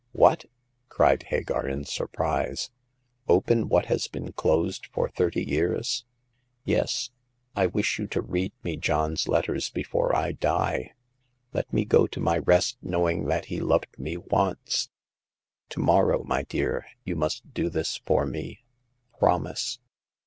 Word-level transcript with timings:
"What!" 0.13 0.45
cried 0.89 1.21
Hagar, 1.21 1.67
in 1.67 1.85
surprise— 1.85 2.71
"open 3.29 3.69
what 3.69 3.85
has 3.85 4.07
been 4.07 4.31
closed 4.31 4.87
for 4.87 5.07
thirty 5.07 5.43
years!" 5.43 6.05
"Yes; 6.65 7.11
I 7.55 7.67
wish 7.67 7.99
you 7.99 8.07
to 8.07 8.21
read 8.23 8.51
me 8.63 8.77
John's 8.77 9.27
letters 9.27 9.69
before 9.69 10.15
I 10.15 10.31
die. 10.31 10.93
Let 11.53 11.71
me 11.71 11.85
go 11.85 12.07
to 12.07 12.19
my 12.19 12.39
rest 12.39 12.79
knowing 12.81 13.25
that 13.25 13.45
he 13.45 13.59
loved 13.59 13.99
me 13.99 14.17
once. 14.17 14.89
To 15.69 15.79
morrow, 15.79 16.23
my 16.23 16.45
dear, 16.45 16.87
you 17.03 17.15
must 17.15 17.53
do 17.53 17.69
this 17.69 17.97
for 18.03 18.25
me. 18.25 18.63
Promise." 19.19 19.77